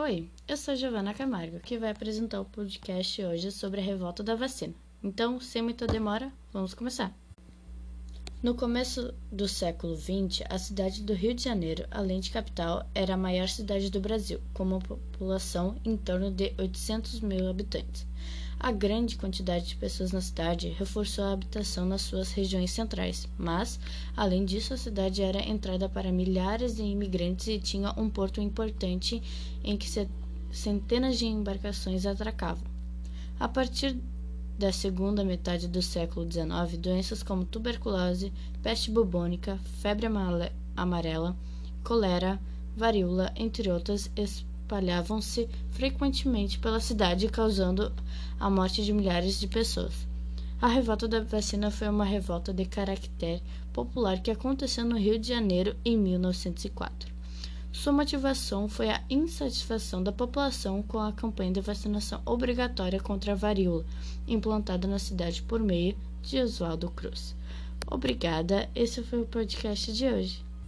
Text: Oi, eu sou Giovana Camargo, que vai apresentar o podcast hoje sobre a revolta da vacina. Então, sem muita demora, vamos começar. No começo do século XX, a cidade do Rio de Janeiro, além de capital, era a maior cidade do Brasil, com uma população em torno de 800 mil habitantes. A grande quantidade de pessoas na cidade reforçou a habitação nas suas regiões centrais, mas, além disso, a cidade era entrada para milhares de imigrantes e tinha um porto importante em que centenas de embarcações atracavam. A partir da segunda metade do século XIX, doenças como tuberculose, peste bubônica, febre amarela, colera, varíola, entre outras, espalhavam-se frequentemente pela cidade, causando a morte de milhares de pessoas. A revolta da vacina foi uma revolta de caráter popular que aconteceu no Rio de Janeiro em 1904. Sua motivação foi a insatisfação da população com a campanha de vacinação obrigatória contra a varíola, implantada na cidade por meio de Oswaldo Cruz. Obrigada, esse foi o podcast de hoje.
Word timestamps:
Oi, 0.00 0.30
eu 0.46 0.56
sou 0.56 0.76
Giovana 0.76 1.12
Camargo, 1.12 1.58
que 1.58 1.76
vai 1.76 1.90
apresentar 1.90 2.40
o 2.40 2.44
podcast 2.44 3.20
hoje 3.20 3.50
sobre 3.50 3.80
a 3.80 3.82
revolta 3.82 4.22
da 4.22 4.36
vacina. 4.36 4.72
Então, 5.02 5.40
sem 5.40 5.60
muita 5.60 5.88
demora, 5.88 6.32
vamos 6.52 6.72
começar. 6.72 7.12
No 8.40 8.54
começo 8.54 9.12
do 9.32 9.48
século 9.48 9.96
XX, 9.96 10.44
a 10.48 10.56
cidade 10.58 11.02
do 11.02 11.12
Rio 11.12 11.34
de 11.34 11.42
Janeiro, 11.42 11.84
além 11.90 12.20
de 12.20 12.30
capital, 12.30 12.88
era 12.94 13.14
a 13.14 13.16
maior 13.16 13.48
cidade 13.48 13.90
do 13.90 13.98
Brasil, 13.98 14.40
com 14.54 14.62
uma 14.62 14.78
população 14.78 15.74
em 15.84 15.96
torno 15.96 16.30
de 16.30 16.54
800 16.56 17.18
mil 17.18 17.50
habitantes. 17.50 18.06
A 18.60 18.70
grande 18.70 19.16
quantidade 19.16 19.66
de 19.66 19.74
pessoas 19.74 20.12
na 20.12 20.20
cidade 20.20 20.68
reforçou 20.68 21.24
a 21.24 21.32
habitação 21.32 21.84
nas 21.84 22.02
suas 22.02 22.30
regiões 22.30 22.70
centrais, 22.70 23.26
mas, 23.36 23.80
além 24.16 24.44
disso, 24.44 24.72
a 24.72 24.76
cidade 24.78 25.20
era 25.20 25.44
entrada 25.44 25.88
para 25.88 26.12
milhares 26.12 26.76
de 26.76 26.82
imigrantes 26.82 27.48
e 27.48 27.58
tinha 27.58 27.92
um 27.96 28.08
porto 28.08 28.40
importante 28.40 29.20
em 29.64 29.76
que 29.76 29.88
centenas 30.52 31.18
de 31.18 31.26
embarcações 31.26 32.06
atracavam. 32.06 32.62
A 33.40 33.48
partir 33.48 33.96
da 34.58 34.72
segunda 34.72 35.22
metade 35.22 35.68
do 35.68 35.80
século 35.80 36.26
XIX, 36.30 36.76
doenças 36.78 37.22
como 37.22 37.44
tuberculose, 37.44 38.32
peste 38.60 38.90
bubônica, 38.90 39.56
febre 39.80 40.08
amarela, 40.76 41.36
colera, 41.84 42.40
varíola, 42.76 43.32
entre 43.36 43.70
outras, 43.70 44.10
espalhavam-se 44.16 45.48
frequentemente 45.70 46.58
pela 46.58 46.80
cidade, 46.80 47.28
causando 47.28 47.92
a 48.40 48.50
morte 48.50 48.84
de 48.84 48.92
milhares 48.92 49.38
de 49.38 49.46
pessoas. 49.46 50.08
A 50.60 50.66
revolta 50.66 51.06
da 51.06 51.20
vacina 51.20 51.70
foi 51.70 51.88
uma 51.88 52.04
revolta 52.04 52.52
de 52.52 52.64
caráter 52.64 53.40
popular 53.72 54.20
que 54.20 54.30
aconteceu 54.30 54.84
no 54.84 54.98
Rio 54.98 55.16
de 55.16 55.28
Janeiro 55.28 55.76
em 55.84 55.96
1904. 55.96 57.17
Sua 57.88 57.94
motivação 57.94 58.68
foi 58.68 58.90
a 58.90 59.00
insatisfação 59.08 60.02
da 60.02 60.12
população 60.12 60.82
com 60.82 60.98
a 60.98 61.10
campanha 61.10 61.52
de 61.52 61.62
vacinação 61.62 62.20
obrigatória 62.26 63.00
contra 63.00 63.32
a 63.32 63.34
varíola, 63.34 63.82
implantada 64.26 64.86
na 64.86 64.98
cidade 64.98 65.40
por 65.40 65.58
meio 65.58 65.96
de 66.20 66.38
Oswaldo 66.38 66.90
Cruz. 66.90 67.34
Obrigada, 67.90 68.68
esse 68.74 69.02
foi 69.02 69.22
o 69.22 69.26
podcast 69.26 69.90
de 69.90 70.04
hoje. 70.04 70.47